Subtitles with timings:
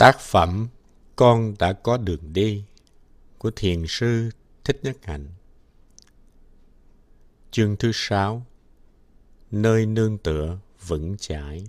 [0.00, 0.68] Tác phẩm
[1.16, 2.64] Con đã có đường đi
[3.38, 4.30] của Thiền sư
[4.64, 5.26] Thích Nhất Hạnh
[7.50, 8.46] Chương thứ sáu
[9.50, 11.64] Nơi nương tựa vững chãi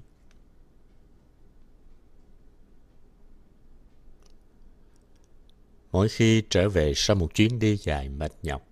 [5.92, 8.68] Mỗi khi trở về sau một chuyến đi dài mệt nhọc,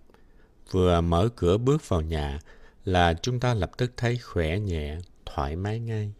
[0.71, 2.39] vừa mở cửa bước vào nhà
[2.85, 6.13] là chúng ta lập tức thấy khỏe nhẹ, thoải mái ngay.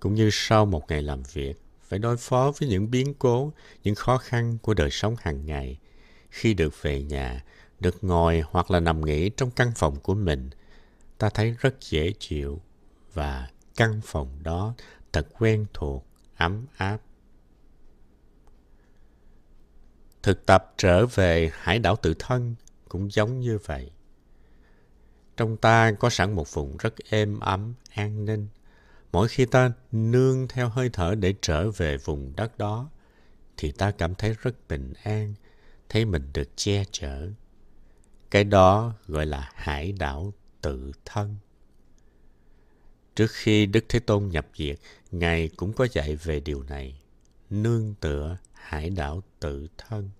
[0.00, 3.94] Cũng như sau một ngày làm việc, phải đối phó với những biến cố, những
[3.94, 5.78] khó khăn của đời sống hàng ngày.
[6.30, 7.44] Khi được về nhà,
[7.80, 10.50] được ngồi hoặc là nằm nghỉ trong căn phòng của mình,
[11.18, 12.60] ta thấy rất dễ chịu
[13.14, 14.74] và căn phòng đó
[15.12, 16.98] thật quen thuộc, ấm áp.
[20.22, 22.54] Thực tập trở về hải đảo tự thân
[22.88, 23.90] cũng giống như vậy.
[25.36, 28.48] Trong ta có sẵn một vùng rất êm ấm, an ninh,
[29.16, 32.90] mỗi khi ta nương theo hơi thở để trở về vùng đất đó,
[33.56, 35.34] thì ta cảm thấy rất bình an,
[35.88, 37.28] thấy mình được che chở.
[38.30, 41.36] Cái đó gọi là hải đảo tự thân.
[43.14, 44.78] Trước khi đức thế tôn nhập diệt,
[45.10, 47.00] ngài cũng có dạy về điều này,
[47.50, 50.10] nương tựa hải đảo tự thân.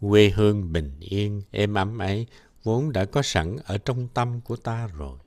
[0.00, 2.26] Quê hương bình yên, êm ấm ấy
[2.62, 5.18] vốn đã có sẵn ở trong tâm của ta rồi.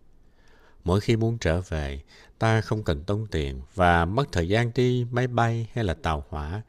[0.86, 2.02] Mỗi khi muốn trở về,
[2.40, 6.26] ta không cần tốn tiền và mất thời gian đi máy bay hay là tàu
[6.30, 6.62] hỏa,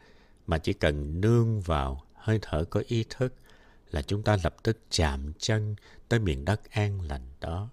[0.47, 3.35] mà chỉ cần nương vào hơi thở có ý thức
[3.91, 5.77] là chúng ta lập tức chạm chân
[6.09, 7.69] tới miền đất an lành đó.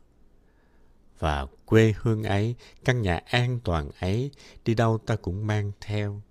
[1.20, 2.56] Và quê hương ấy,
[2.86, 4.32] căn nhà an toàn ấy,
[4.66, 6.22] đi đâu ta cũng mang theo.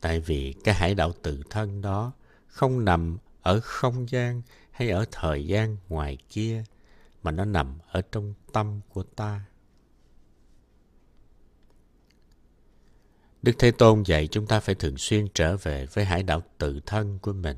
[0.00, 2.12] Tại vì cái hải đảo tự thân đó
[2.46, 6.64] không nằm ở không gian hay ở thời gian ngoài kia,
[7.22, 9.44] mà nó nằm ở trong tâm của ta.
[13.42, 16.80] Đức Thế Tôn dạy chúng ta phải thường xuyên trở về với hải đảo tự
[16.86, 17.56] thân của mình.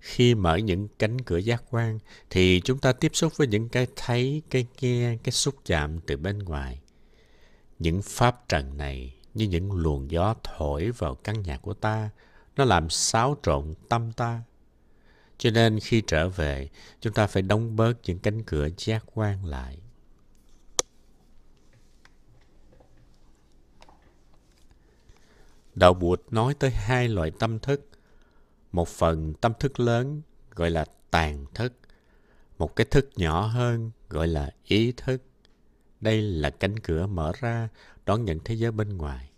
[0.00, 1.98] Khi mở những cánh cửa giác quan
[2.30, 6.16] thì chúng ta tiếp xúc với những cái thấy, cái nghe, cái xúc chạm từ
[6.16, 6.80] bên ngoài.
[7.78, 12.10] Những pháp trần này như những luồng gió thổi vào căn nhà của ta,
[12.56, 14.42] nó làm xáo trộn tâm ta
[15.38, 16.68] cho nên khi trở về,
[17.00, 19.78] chúng ta phải đóng bớt những cánh cửa giác quan lại.
[25.74, 27.88] Đạo Bụt nói tới hai loại tâm thức.
[28.72, 31.72] Một phần tâm thức lớn gọi là tàn thức.
[32.58, 35.22] Một cái thức nhỏ hơn gọi là ý thức.
[36.00, 37.68] Đây là cánh cửa mở ra
[38.06, 39.30] đón nhận thế giới bên ngoài.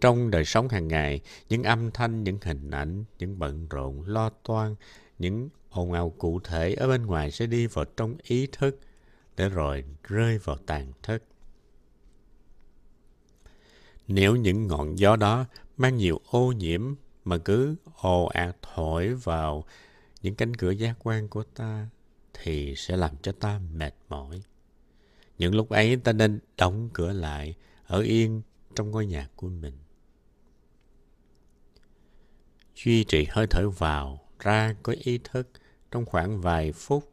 [0.00, 4.30] Trong đời sống hàng ngày, những âm thanh, những hình ảnh, những bận rộn, lo
[4.30, 4.74] toan,
[5.18, 8.80] những ồn ào cụ thể ở bên ngoài sẽ đi vào trong ý thức
[9.36, 11.22] để rồi rơi vào tàn thức.
[14.08, 15.44] Nếu những ngọn gió đó
[15.76, 16.94] mang nhiều ô nhiễm
[17.24, 19.64] mà cứ ồ ạt thổi vào
[20.22, 21.88] những cánh cửa giác quan của ta
[22.34, 24.42] thì sẽ làm cho ta mệt mỏi.
[25.38, 27.54] Những lúc ấy ta nên đóng cửa lại,
[27.86, 28.42] ở yên
[28.74, 29.74] trong ngôi nhà của mình
[32.84, 35.48] duy trì hơi thở vào, ra có ý thức
[35.90, 37.10] trong khoảng vài phút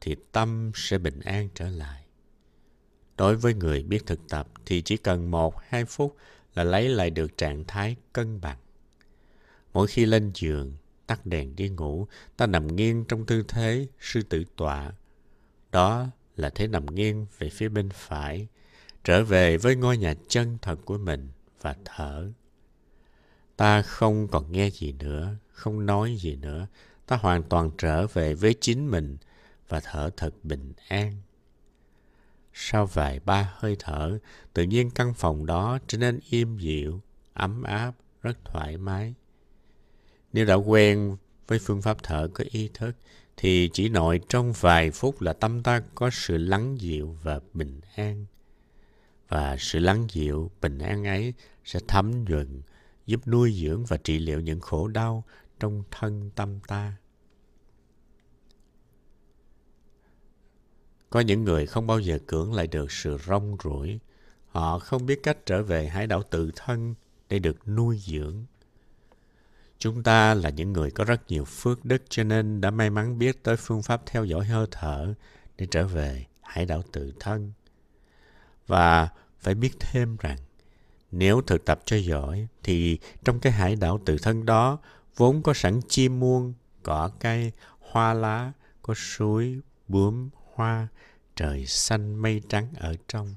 [0.00, 2.04] thì tâm sẽ bình an trở lại.
[3.16, 6.16] Đối với người biết thực tập thì chỉ cần một hai phút
[6.54, 8.58] là lấy lại được trạng thái cân bằng.
[9.72, 10.72] Mỗi khi lên giường,
[11.06, 14.92] tắt đèn đi ngủ, ta nằm nghiêng trong tư thế sư tử tọa.
[15.72, 18.46] Đó là thế nằm nghiêng về phía bên phải,
[19.04, 21.28] trở về với ngôi nhà chân thật của mình
[21.60, 22.32] và thở
[23.56, 26.66] ta không còn nghe gì nữa, không nói gì nữa.
[27.06, 29.16] Ta hoàn toàn trở về với chính mình
[29.68, 31.12] và thở thật bình an.
[32.52, 34.18] Sau vài ba hơi thở,
[34.52, 37.00] tự nhiên căn phòng đó trở nên im dịu,
[37.32, 39.14] ấm áp, rất thoải mái.
[40.32, 41.16] Nếu đã quen
[41.46, 42.92] với phương pháp thở có ý thức,
[43.36, 47.80] thì chỉ nội trong vài phút là tâm ta có sự lắng dịu và bình
[47.96, 48.26] an.
[49.28, 51.34] Và sự lắng dịu, bình an ấy
[51.64, 52.62] sẽ thấm nhuận
[53.06, 55.24] giúp nuôi dưỡng và trị liệu những khổ đau
[55.60, 56.96] trong thân tâm ta.
[61.10, 64.00] Có những người không bao giờ cưỡng lại được sự rong ruổi.
[64.48, 66.94] Họ không biết cách trở về hải đảo tự thân
[67.28, 68.44] để được nuôi dưỡng.
[69.78, 73.18] Chúng ta là những người có rất nhiều phước đức cho nên đã may mắn
[73.18, 75.14] biết tới phương pháp theo dõi hơi thở
[75.58, 77.52] để trở về hải đảo tự thân.
[78.66, 79.08] Và
[79.40, 80.38] phải biết thêm rằng
[81.18, 84.78] nếu thực tập cho giỏi thì trong cái hải đảo tự thân đó
[85.16, 88.52] vốn có sẵn chim muôn, cỏ cây, hoa lá,
[88.82, 90.88] có suối, bướm, hoa,
[91.36, 93.34] trời xanh mây trắng ở trong.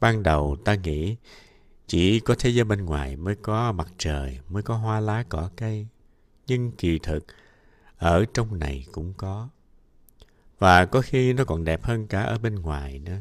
[0.00, 1.16] Ban đầu ta nghĩ
[1.86, 5.50] chỉ có thế giới bên ngoài mới có mặt trời, mới có hoa lá cỏ
[5.56, 5.86] cây.
[6.46, 7.26] Nhưng kỳ thực,
[7.98, 9.48] ở trong này cũng có.
[10.58, 13.20] Và có khi nó còn đẹp hơn cả ở bên ngoài nữa.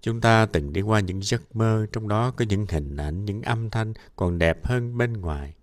[0.00, 3.42] Chúng ta từng đi qua những giấc mơ, trong đó có những hình ảnh, những
[3.42, 5.54] âm thanh còn đẹp hơn bên ngoài.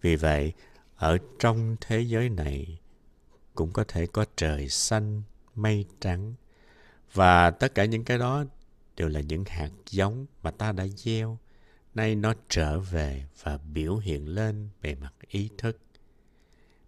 [0.00, 0.52] Vì vậy,
[0.96, 2.80] ở trong thế giới này
[3.54, 5.22] cũng có thể có trời xanh,
[5.54, 6.34] mây trắng.
[7.12, 8.44] Và tất cả những cái đó
[8.96, 11.38] đều là những hạt giống mà ta đã gieo.
[11.94, 15.78] Nay nó trở về và biểu hiện lên bề mặt ý thức.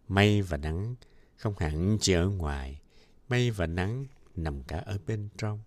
[0.09, 0.95] Mây và nắng
[1.37, 2.81] không hẳn chỉ ở ngoài,
[3.29, 4.07] mây và nắng
[4.37, 5.61] nằm cả ở bên trong.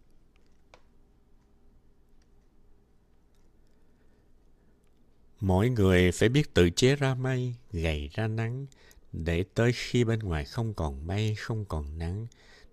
[5.46, 8.66] Mỗi người phải biết tự chế ra mây, gầy ra nắng,
[9.12, 12.28] để tới khi bên ngoài không còn mây, không còn nắng,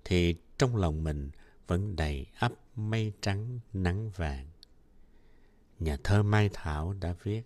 [0.04, 1.30] thì trong lòng mình
[1.66, 4.46] vẫn đầy ắp mây trắng, nắng vàng.
[5.78, 7.42] Nhà thơ Mai Thảo đã viết,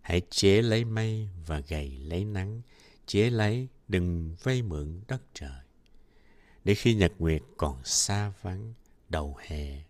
[0.00, 2.62] Hãy chế lấy mây và gầy lấy nắng,
[3.06, 5.62] chế lấy đừng vay mượn đất trời.
[6.64, 8.74] Để khi nhật nguyệt còn xa vắng,
[9.08, 9.82] đầu hè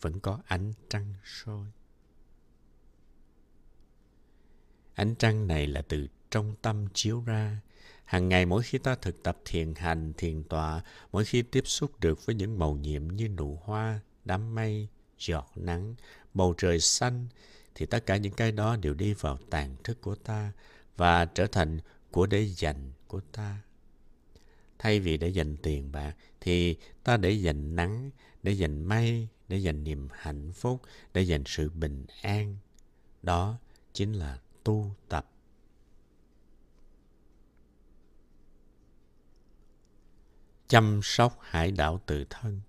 [0.00, 1.66] vẫn có ánh trăng soi.
[4.94, 7.60] Ánh trăng này là từ trong tâm chiếu ra.
[8.04, 10.82] Hàng ngày mỗi khi ta thực tập thiền hành, thiền tọa,
[11.12, 14.88] mỗi khi tiếp xúc được với những màu nhiệm như nụ hoa, đám mây,
[15.18, 15.94] giọt nắng,
[16.34, 17.26] bầu trời xanh,
[17.74, 20.52] thì tất cả những cái đó đều đi vào tàn thức của ta
[20.96, 21.78] và trở thành
[22.10, 23.58] của để dành của ta.
[24.78, 28.10] Thay vì để dành tiền bạc, thì ta để dành nắng,
[28.42, 30.82] để dành mây, để dành niềm hạnh phúc,
[31.14, 32.56] để dành sự bình an.
[33.22, 33.58] Đó
[33.92, 35.30] chính là tu tập.
[40.68, 42.60] Chăm sóc hải đảo tự thân.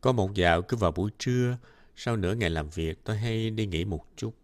[0.00, 1.58] Có một dạo cứ vào buổi trưa
[1.96, 4.34] sau nửa ngày làm việc tôi hay đi nghỉ một chút.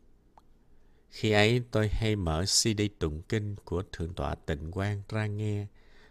[1.11, 5.67] Khi ấy tôi hay mở CD tụng kinh của Thượng tọa Tịnh Quang ra nghe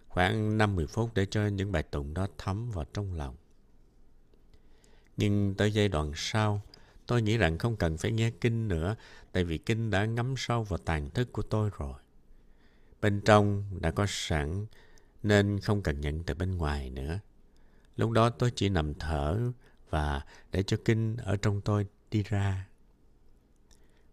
[0.07, 3.35] khoảng 50 phút để cho những bài tụng đó thấm vào trong lòng.
[5.17, 6.61] Nhưng tới giai đoạn sau,
[7.11, 8.95] Tôi nghĩ rằng không cần phải nghe kinh nữa,
[9.31, 11.93] tại vì kinh đã ngắm sâu vào tàn thức của tôi rồi.
[13.01, 14.65] Bên trong đã có sẵn,
[15.23, 17.19] nên không cần nhận từ bên ngoài nữa.
[17.97, 19.51] Lúc đó tôi chỉ nằm thở
[19.89, 20.21] và
[20.51, 22.67] để cho kinh ở trong tôi đi ra.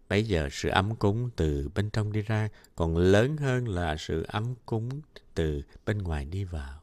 [0.09, 4.25] Bây giờ sự ấm cúng từ bên trong đi ra còn lớn hơn là sự
[4.27, 4.89] ấm cúng
[5.35, 6.81] từ bên ngoài đi vào.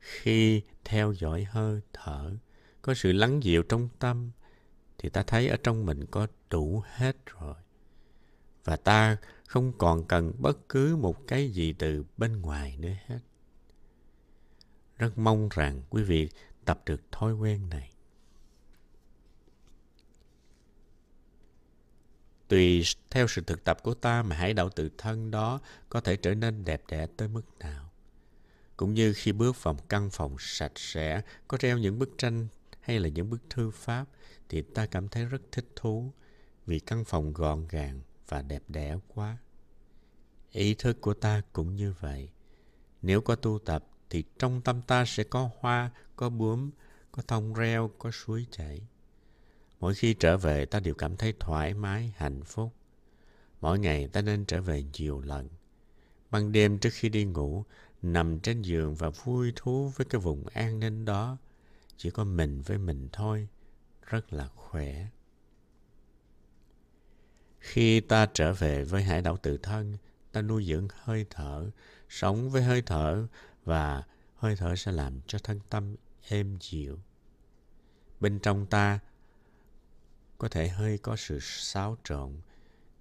[0.00, 2.32] Khi theo dõi hơi thở,
[2.82, 4.30] có sự lắng dịu trong tâm,
[4.98, 7.54] thì ta thấy ở trong mình có đủ hết rồi.
[8.64, 9.16] Và ta
[9.46, 13.18] không còn cần bất cứ một cái gì từ bên ngoài nữa hết.
[14.98, 16.28] Rất mong rằng quý vị
[16.64, 17.90] tập được thói quen này.
[22.48, 26.16] Tùy theo sự thực tập của ta mà hải đạo tự thân đó có thể
[26.16, 27.90] trở nên đẹp đẽ tới mức nào.
[28.76, 32.48] Cũng như khi bước vào một căn phòng sạch sẽ, có treo những bức tranh
[32.80, 34.04] hay là những bức thư pháp,
[34.48, 36.12] thì ta cảm thấy rất thích thú
[36.66, 39.38] vì căn phòng gọn gàng và đẹp đẽ quá.
[40.52, 42.30] Ý thức của ta cũng như vậy.
[43.02, 46.70] Nếu có tu tập thì trong tâm ta sẽ có hoa, có bướm,
[47.12, 48.80] có thông reo, có suối chảy.
[49.80, 52.72] Mỗi khi trở về ta đều cảm thấy thoải mái, hạnh phúc.
[53.60, 55.48] Mỗi ngày ta nên trở về nhiều lần.
[56.30, 57.64] Ban đêm trước khi đi ngủ,
[58.02, 61.36] nằm trên giường và vui thú với cái vùng an ninh đó.
[61.96, 63.48] Chỉ có mình với mình thôi
[64.06, 65.06] rất là khỏe.
[67.58, 69.96] Khi ta trở về với hải đảo tự thân,
[70.32, 71.70] ta nuôi dưỡng hơi thở,
[72.08, 73.26] sống với hơi thở
[73.64, 74.02] và
[74.36, 75.96] hơi thở sẽ làm cho thân tâm
[76.28, 76.98] êm dịu.
[78.20, 78.98] Bên trong ta
[80.38, 82.32] có thể hơi có sự xáo trộn,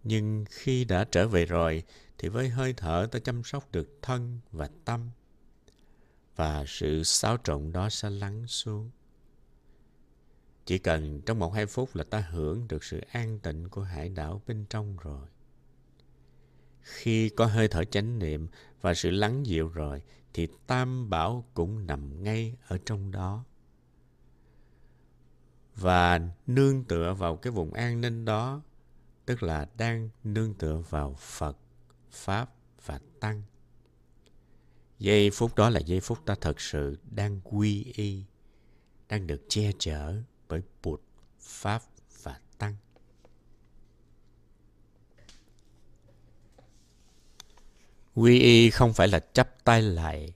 [0.04, 1.84] nhưng khi đã trở về rồi
[2.18, 5.10] thì với hơi thở ta chăm sóc được thân và tâm
[6.36, 8.90] và sự xáo trộn đó sẽ lắng xuống.
[10.66, 14.10] Chỉ cần trong một hai phút là ta hưởng được sự an tịnh của hải
[14.10, 15.28] đảo bên trong rồi.
[16.82, 18.48] Khi có hơi thở chánh niệm
[18.82, 20.02] và sự lắng dịu rồi,
[20.34, 23.46] thì tam bảo cũng nằm ngay ở trong đó.
[25.76, 28.62] Và nương tựa vào cái vùng an ninh đó,
[29.26, 31.58] tức là đang nương tựa vào Phật,
[32.12, 32.54] Pháp
[32.86, 33.44] và Tăng.
[35.00, 38.24] Giây phút đó là giây phút ta thật sự đang quy y,
[39.10, 41.02] đang được che chở bởi Bụt,
[41.40, 41.82] Pháp
[42.24, 42.76] và Tăng.
[48.16, 50.34] Quy y không phải là chấp tay lại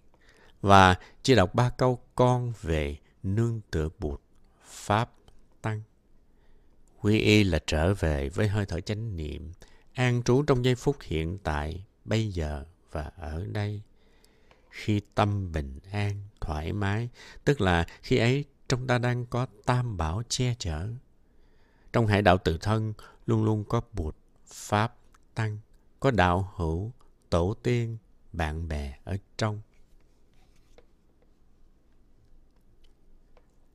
[0.62, 4.22] và chỉ đọc ba câu con về nương tựa bụt,
[4.66, 5.12] pháp,
[5.62, 5.82] tăng.
[7.02, 9.52] Quy y là trở về với hơi thở chánh niệm,
[9.94, 13.82] an trú trong giây phút hiện tại, bây giờ và ở đây.
[14.70, 17.10] Khi tâm bình an, thoải mái,
[17.46, 20.90] tức là khi ấy trong ta đang có tam bảo che chở.
[21.94, 22.94] Trong hải đạo tự thân
[23.26, 24.96] luôn luôn có bụt, pháp,
[25.36, 25.60] tăng,
[26.00, 26.92] có đạo hữu,
[27.30, 27.98] tổ tiên,
[28.34, 29.62] bạn bè ở trong.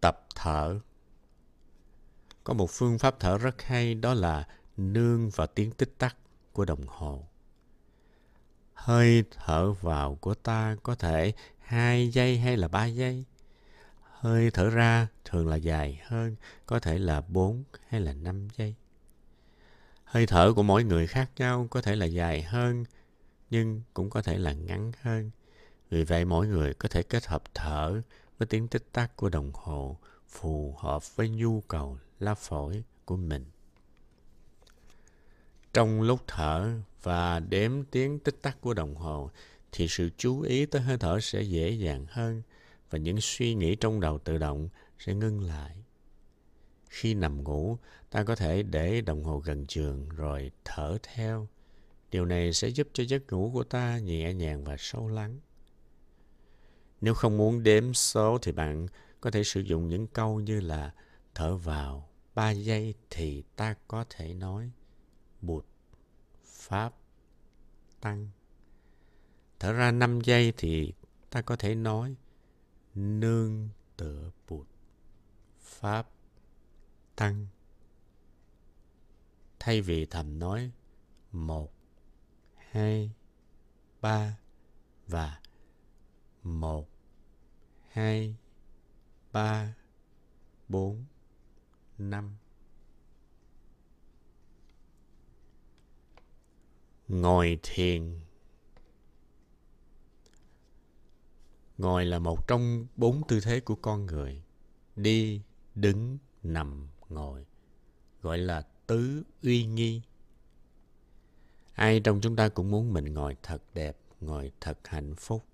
[0.01, 0.81] Tập thở
[2.45, 6.17] Có một phương pháp thở rất hay đó là nương vào tiếng tích tắc
[6.53, 7.29] của đồng hồ.
[8.75, 13.25] Hơi thở vào của ta có thể hai giây hay là ba giây.
[14.25, 18.75] Hơi thở ra thường là dài hơn, có thể là bốn hay là năm giây.
[20.05, 22.85] Hơi thở của mỗi người khác nhau có thể là dài hơn,
[23.51, 25.31] nhưng cũng có thể là ngắn hơn.
[25.91, 28.03] Vì vậy mỗi người có thể kết hợp thở
[28.39, 33.17] với tiếng tích tắc của đồng hồ phù hợp với nhu cầu lá phổi của
[33.17, 33.45] mình.
[35.73, 36.71] Trong lúc thở
[37.03, 39.31] và đếm tiếng tích tắc của đồng hồ
[39.73, 42.43] thì sự chú ý tới hơi thở sẽ dễ dàng hơn
[42.95, 45.85] và những suy nghĩ trong đầu tự động sẽ ngưng lại.
[46.89, 47.79] Khi nằm ngủ,
[48.11, 51.49] ta có thể để đồng hồ gần giường rồi thở theo.
[52.11, 55.41] Điều này sẽ giúp cho giấc ngủ của ta nhẹ nhàng và sâu lắng.
[57.01, 58.87] Nếu không muốn đếm số thì bạn
[59.21, 60.95] có thể sử dụng những câu như là
[61.35, 64.71] thở vào 3 giây thì ta có thể nói
[65.41, 65.65] bụt,
[66.45, 66.95] pháp,
[68.01, 68.29] tăng.
[69.61, 70.93] Thở ra 5 giây thì
[71.31, 72.17] ta có thể nói
[72.95, 74.67] nương tựa bụt,
[75.61, 76.09] pháp,
[77.17, 77.47] tăng.
[79.59, 80.71] Thay vì thầm nói
[81.33, 81.73] một,
[82.57, 83.11] hai,
[84.01, 84.39] ba
[85.07, 85.41] và
[86.43, 86.89] một,
[87.89, 88.37] hai,
[89.33, 89.75] ba,
[90.69, 91.05] bốn,
[91.99, 92.37] năm.
[97.09, 98.21] Ngồi thiền
[101.79, 104.43] Ngồi là một trong bốn tư thế của con người.
[104.97, 105.43] Đi,
[105.75, 107.47] đứng, nằm, ngồi.
[108.23, 110.03] Gọi là tứ uy nghi.
[111.75, 115.45] Ai trong chúng ta cũng muốn mình ngồi thật đẹp, ngồi thật hạnh phúc.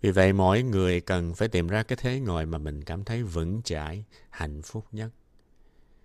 [0.00, 3.22] Vì vậy mỗi người cần phải tìm ra cái thế ngồi mà mình cảm thấy
[3.22, 5.10] vững chãi, hạnh phúc nhất.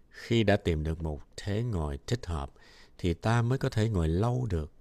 [0.10, 2.52] Khi đã tìm được một thế ngồi thích hợp
[2.98, 4.72] thì ta mới có thể ngồi lâu được.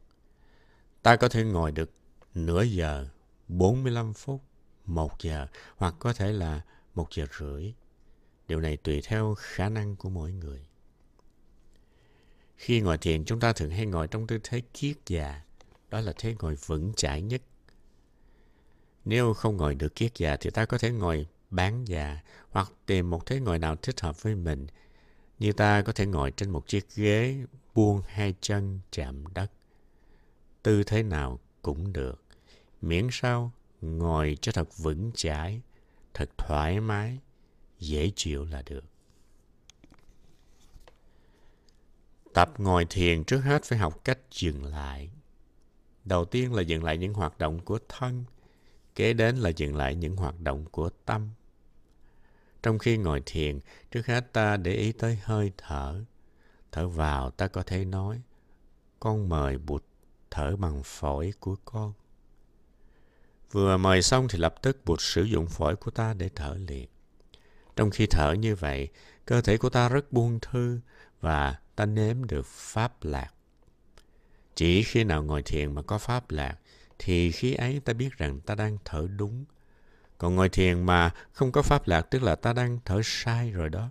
[1.03, 1.91] Ta có thể ngồi được
[2.35, 3.07] nửa giờ,
[3.59, 4.43] 45 phút,
[4.87, 6.61] 1 giờ hoặc có thể là
[6.95, 7.73] 1 giờ rưỡi.
[8.49, 10.67] Điều này tùy theo khả năng của mỗi người.
[12.57, 15.43] Khi ngồi thiền, chúng ta thường hay ngồi trong tư thế kiết già.
[15.91, 17.43] Đó là thế ngồi vững chãi nhất.
[19.05, 23.11] Nếu không ngồi được kiết già thì ta có thể ngồi bán già hoặc tìm
[23.11, 24.67] một thế ngồi nào thích hợp với mình.
[25.39, 27.37] Như ta có thể ngồi trên một chiếc ghế
[27.75, 29.53] buông hai chân chạm đất.
[30.63, 32.22] Tư thế nào cũng được.
[32.83, 35.61] Miễn sao ngồi cho thật vững chãi,
[36.15, 37.19] thật thoải mái,
[37.79, 38.85] dễ chịu là được.
[42.35, 45.11] Tập ngồi thiền trước hết phải học cách dừng lại.
[46.05, 48.25] Đầu tiên là dừng lại những hoạt động của thân,
[48.95, 51.31] kế đến là dừng lại những hoạt động của tâm.
[52.63, 53.61] Trong khi ngồi thiền,
[53.91, 56.05] trước hết ta để ý tới hơi thở.
[56.73, 58.23] Thở vào ta có thể nói,
[59.01, 59.85] con mời bụt
[60.31, 61.93] thở bằng phổi của con.
[63.53, 66.89] Vừa mời xong thì lập tức buộc sử dụng phổi của ta để thở liền.
[67.77, 68.89] Trong khi thở như vậy,
[69.25, 70.81] cơ thể của ta rất buông thư
[71.21, 73.29] và ta nếm được pháp lạc.
[74.55, 76.59] Chỉ khi nào ngồi thiền mà có pháp lạc,
[76.99, 79.45] thì khi ấy ta biết rằng ta đang thở đúng.
[80.19, 83.69] Còn ngồi thiền mà không có pháp lạc tức là ta đang thở sai rồi
[83.69, 83.91] đó.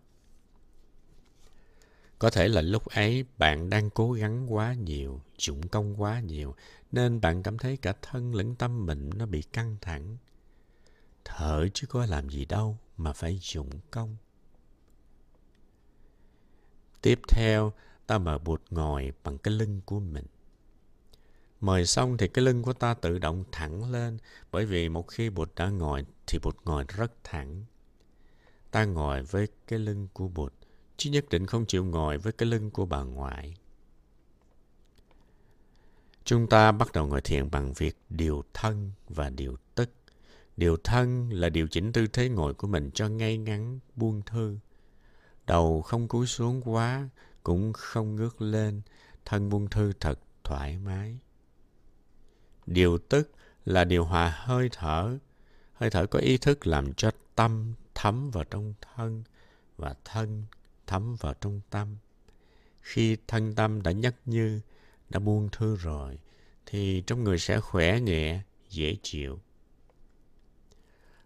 [2.21, 6.55] Có thể là lúc ấy bạn đang cố gắng quá nhiều, dụng công quá nhiều,
[6.91, 10.17] nên bạn cảm thấy cả thân lẫn tâm mình nó bị căng thẳng.
[11.25, 14.15] Thở chứ có làm gì đâu mà phải dụng công.
[17.01, 17.73] Tiếp theo,
[18.07, 20.25] ta mở bụt ngồi bằng cái lưng của mình.
[21.61, 24.17] Mời xong thì cái lưng của ta tự động thẳng lên
[24.51, 27.65] bởi vì một khi bụt đã ngồi thì bụt ngồi rất thẳng.
[28.71, 30.53] Ta ngồi với cái lưng của bụt
[31.01, 33.55] chứ nhất định không chịu ngồi với cái lưng của bà ngoại.
[36.23, 39.89] Chúng ta bắt đầu ngồi thiền bằng việc điều thân và điều tức.
[40.57, 44.57] Điều thân là điều chỉnh tư thế ngồi của mình cho ngay ngắn, buông thư.
[45.47, 47.09] Đầu không cúi xuống quá,
[47.43, 48.81] cũng không ngước lên,
[49.25, 51.17] thân buông thư thật thoải mái.
[52.65, 53.31] Điều tức
[53.65, 55.17] là điều hòa hơi thở.
[55.73, 59.23] Hơi thở có ý thức làm cho tâm thấm vào trong thân
[59.77, 60.45] và thân
[60.91, 61.97] thấm vào trong tâm.
[62.81, 64.61] Khi thân tâm đã nhắc như,
[65.09, 66.19] đã buông thư rồi,
[66.65, 69.39] thì trong người sẽ khỏe nhẹ, dễ chịu.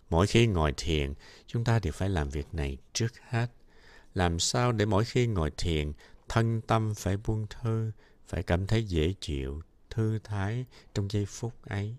[0.09, 1.13] Mỗi khi ngồi thiền,
[1.47, 3.47] chúng ta đều phải làm việc này trước hết.
[4.13, 5.91] Làm sao để mỗi khi ngồi thiền,
[6.29, 7.91] thân tâm phải buông thư,
[8.27, 11.95] phải cảm thấy dễ chịu, thư thái trong giây phút ấy.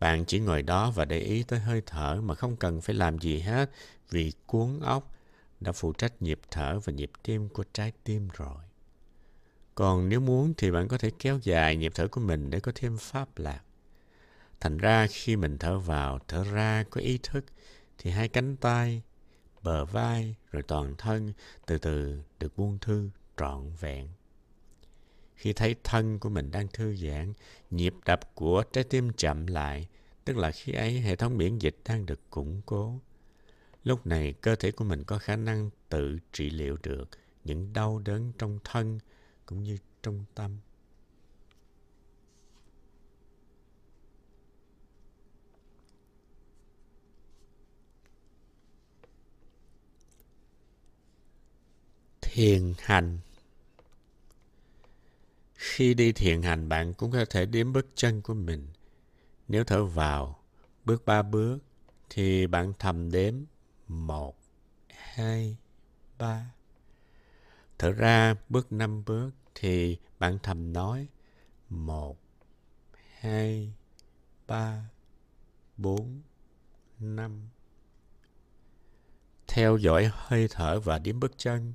[0.00, 3.18] Bạn chỉ ngồi đó và để ý tới hơi thở mà không cần phải làm
[3.18, 3.70] gì hết
[4.10, 5.16] vì cuốn óc
[5.60, 8.62] đã phụ trách nhịp thở và nhịp tim của trái tim rồi.
[9.74, 12.72] Còn nếu muốn thì bạn có thể kéo dài nhịp thở của mình để có
[12.74, 13.60] thêm pháp lạc.
[14.60, 17.44] Thành ra khi mình thở vào, thở ra có ý thức
[17.98, 19.02] thì hai cánh tay,
[19.62, 21.32] bờ vai rồi toàn thân
[21.66, 24.08] từ từ được buông thư trọn vẹn.
[25.36, 27.32] Khi thấy thân của mình đang thư giãn,
[27.70, 29.88] nhịp đập của trái tim chậm lại,
[30.24, 33.00] tức là khi ấy hệ thống miễn dịch đang được củng cố.
[33.84, 37.08] Lúc này cơ thể của mình có khả năng tự trị liệu được
[37.44, 38.98] những đau đớn trong thân
[39.46, 40.58] cũng như trong tâm.
[52.20, 53.18] Thiền hành
[55.76, 58.68] khi đi thiền hành, bạn cũng có thể đếm bước chân của mình.
[59.48, 60.38] Nếu thở vào,
[60.84, 61.58] bước ba bước,
[62.10, 63.34] thì bạn thầm đếm
[63.88, 64.38] một,
[64.88, 65.56] hai,
[66.18, 66.54] ba.
[67.78, 71.08] Thở ra bước năm bước thì bạn thầm nói
[71.70, 72.18] một,
[73.18, 73.72] hai,
[74.46, 74.90] ba,
[75.76, 76.22] bốn,
[76.98, 77.48] năm.
[79.46, 81.72] Theo dõi hơi thở và điểm bước chân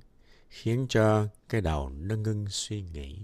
[0.49, 3.19] khiến cho cái đầu nó ngưng suy nghĩ.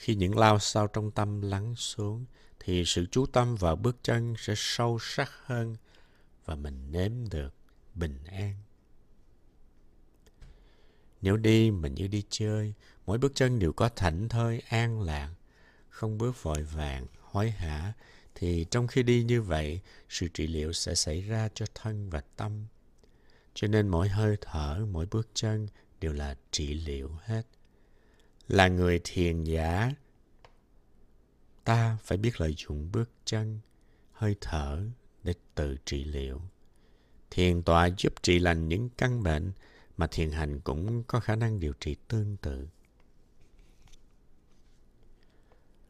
[0.00, 2.24] Khi những lao sao trong tâm lắng xuống
[2.60, 5.76] thì sự chú tâm vào bước chân sẽ sâu sắc hơn
[6.44, 7.54] và mình nếm được
[7.94, 8.54] bình an.
[11.20, 12.74] Nếu đi mình như đi chơi,
[13.06, 15.34] mỗi bước chân đều có thảnh thơi an lạc,
[15.88, 17.92] không bước vội vàng, hối hả,
[18.34, 22.22] thì trong khi đi như vậy, sự trị liệu sẽ xảy ra cho thân và
[22.36, 22.66] tâm.
[23.54, 25.68] Cho nên mỗi hơi thở, mỗi bước chân
[26.00, 27.42] đều là trị liệu hết.
[28.50, 29.90] Là người thiền giả,
[31.64, 33.60] ta phải biết lợi dụng bước chân,
[34.12, 34.82] hơi thở
[35.22, 36.40] để tự trị liệu.
[37.30, 39.52] Thiền tọa giúp trị lành những căn bệnh
[39.96, 42.68] mà thiền hành cũng có khả năng điều trị tương tự.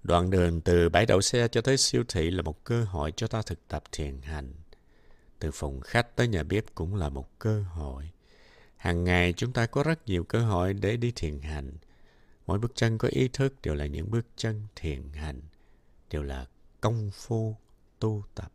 [0.03, 3.27] Đoạn đường từ bãi đậu xe cho tới siêu thị là một cơ hội cho
[3.27, 4.53] ta thực tập thiền hành.
[5.39, 8.11] Từ phòng khách tới nhà bếp cũng là một cơ hội.
[8.77, 11.73] Hàng ngày chúng ta có rất nhiều cơ hội để đi thiền hành.
[12.51, 15.41] Mỗi bước chân có ý thức đều là những bước chân thiền hành,
[16.11, 16.47] đều là
[16.81, 17.57] công phu
[17.99, 18.53] tu tập.